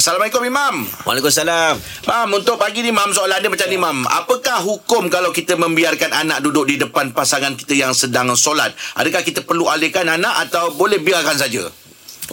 [0.00, 0.88] Assalamualaikum Imam.
[1.04, 1.76] Waalaikumsalam.
[2.08, 4.08] Mam, untuk pagi ni Mam soalan dia macam ni Mam.
[4.08, 8.72] Apakah hukum kalau kita membiarkan anak duduk di depan pasangan kita yang sedang solat?
[8.96, 11.68] Adakah kita perlu alihkan anak atau boleh biarkan saja?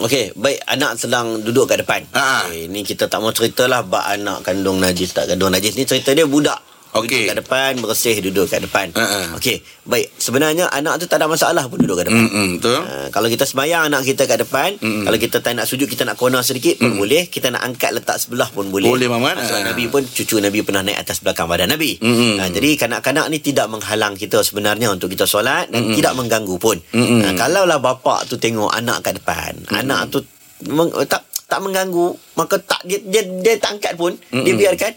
[0.00, 2.08] Okey, baik anak sedang duduk kat depan.
[2.16, 2.48] Ha.
[2.48, 5.76] Okay, ni kita tak mau ceritalah bab anak kandung najis tak kandung najis.
[5.76, 6.64] Ni cerita dia budak.
[6.96, 7.28] Okey.
[7.28, 8.86] Duduk kat depan, bersih duduk kat depan.
[8.96, 9.20] Ha, ha.
[9.36, 10.08] Okey, baik.
[10.16, 12.24] Sebenarnya anak tu tak ada masalah pun duduk kat depan.
[12.24, 12.80] Hmm, betul.
[12.80, 15.04] Ha, kalau kita sembahyang anak kita kat depan, Mm-mm.
[15.04, 18.16] kalau kita tak nak sujud kita nak corner sedikit pun boleh, kita nak angkat letak
[18.16, 18.88] sebelah pun boleh.
[18.88, 19.44] Boleh, Mamat.
[19.44, 19.74] Sebab Ha.
[19.74, 22.00] Nabi pun cucu Nabi pernah naik atas belakang badan Nabi.
[22.00, 22.40] Mm-mm.
[22.40, 26.80] Ha, jadi kanak-kanak ni tidak menghalang kita sebenarnya untuk kita solat dan tidak mengganggu pun.
[26.96, 27.20] Mm-mm.
[27.22, 30.24] Ha, kalaulah bapa tu tengok anak kat depan, anak tu
[30.66, 34.92] meng, tak tak mengganggu, maka tak dia dia, dia tak angkat pun, dia biarkan.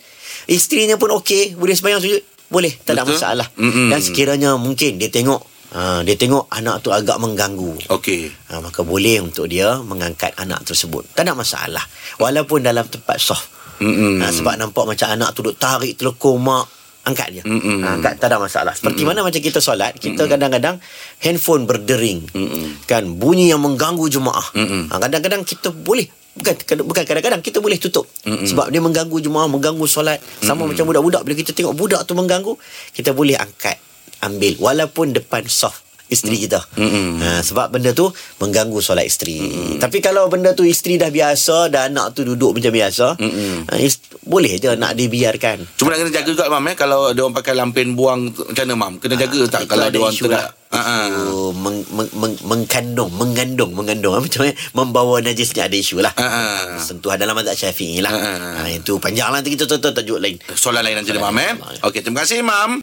[0.51, 3.15] Isterinya pun okey, boleh sembahyang sujud, boleh, tak ada Betul.
[3.15, 3.47] masalah.
[3.55, 3.87] Mm-mm.
[3.87, 5.39] Dan sekiranya mungkin dia tengok
[5.71, 7.87] ha, dia tengok anak tu agak mengganggu.
[7.87, 8.27] Okey.
[8.51, 11.07] Ha, maka boleh untuk dia mengangkat anak tersebut.
[11.15, 11.83] Tak ada masalah.
[12.19, 13.47] Walaupun dalam tempat soft.
[13.81, 14.21] Mm-mm.
[14.21, 16.67] Ha, sebab nampak macam anak tu duk tarik telekor mak.
[17.01, 17.41] Angkat.
[17.41, 17.81] Mm-mm.
[17.81, 18.77] Ha, angkat tak ada masalah.
[18.77, 20.77] Seperti mana macam kita solat, kita kadang-kadang
[21.17, 22.29] handphone berdering.
[22.29, 22.85] Mm-mm.
[22.85, 24.53] Kan bunyi yang mengganggu jemaah.
[24.53, 24.93] Mm-mm.
[24.93, 28.45] Ha, kadang-kadang kita boleh bukan bukan kadang-kadang kita boleh tutup Mm-mm.
[28.45, 32.55] sebab dia mengganggu jemaah mengganggu solat sama macam budak-budak bila kita tengok budak tu mengganggu
[32.91, 33.75] kita boleh angkat
[34.21, 36.59] ambil walaupun depan soft isteri kita.
[36.75, 37.23] Mm-mm.
[37.23, 39.39] Ha, sebab benda tu mengganggu solat isteri.
[39.39, 39.79] Mm.
[39.79, 43.63] Tapi kalau benda tu isteri dah biasa dan anak tu duduk macam biasa, Mm-mm.
[43.65, 45.63] ha, ist- boleh je nak dibiarkan.
[45.73, 48.75] Cuma nak kena jaga juga Mam eh kalau dia orang pakai lampen buang macam mana
[48.75, 48.93] Mam?
[48.99, 50.27] Kena jaga tak Ah, kalau dia orang isu
[50.71, 54.15] Itu meng, meng, meng, mengkandung, mengandung, mengandung.
[54.23, 54.55] Macam mana?
[54.71, 56.15] Membawa najisnya ada isu lah.
[56.15, 56.79] Ah.
[56.79, 58.15] Sentuhan dalam mazhab syafi'i lah.
[58.15, 58.63] Ah, ah.
[58.63, 60.39] Ha, itu panjang lah nanti kita tutup tajuk lain.
[60.55, 61.59] Soalan lain nanti Mam eh.
[61.83, 62.79] Okey, terima kasih Mam.